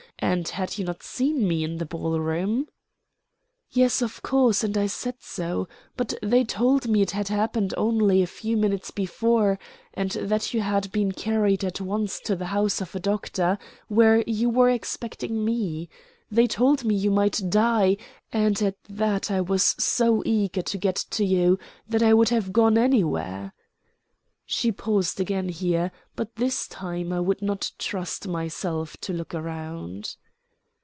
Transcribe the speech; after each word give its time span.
And 0.23 0.47
had 0.49 0.77
you 0.77 0.85
not 0.85 1.01
seen 1.01 1.47
me 1.47 1.63
in 1.63 1.79
the 1.79 1.85
ball 1.85 2.19
room?" 2.19 2.67
"Yes, 3.71 4.03
of 4.03 4.21
course, 4.21 4.63
and 4.63 4.77
I 4.77 4.85
said 4.85 5.15
so. 5.21 5.67
But 5.97 6.13
they 6.21 6.43
told 6.43 6.87
me 6.87 7.01
it 7.01 7.09
had 7.09 7.29
happened 7.29 7.73
only 7.75 8.21
a 8.21 8.27
few 8.27 8.55
minutes 8.55 8.91
before, 8.91 9.57
and 9.95 10.11
that 10.11 10.53
you 10.53 10.61
had 10.61 10.91
been 10.91 11.11
carried 11.11 11.63
at 11.63 11.81
once 11.81 12.19
to 12.21 12.35
the 12.35 12.45
house 12.45 12.81
of 12.81 12.93
a 12.93 12.99
doctor, 12.99 13.57
where 13.87 14.23
you 14.27 14.47
were 14.51 14.69
expecting 14.69 15.43
me. 15.43 15.89
They 16.29 16.45
told 16.45 16.85
me 16.85 16.93
you 16.93 17.09
might 17.09 17.41
die, 17.49 17.97
and 18.31 18.61
at 18.61 18.77
that 18.87 19.31
I 19.31 19.41
was 19.41 19.63
so 19.83 20.21
eager 20.23 20.61
to 20.61 20.77
get 20.77 20.97
to 21.09 21.25
you 21.25 21.57
that 21.89 22.03
I 22.03 22.13
would 22.13 22.29
have 22.29 22.53
gone 22.53 22.77
anywhere." 22.77 23.55
She 24.43 24.69
paused 24.69 25.21
again 25.21 25.47
here, 25.47 25.93
but 26.17 26.35
this 26.35 26.67
time 26.67 27.13
I 27.13 27.21
would 27.21 27.41
not 27.41 27.71
trust 27.77 28.27
myself 28.27 28.97
to 28.97 29.13
look 29.13 29.33
round. 29.33 30.17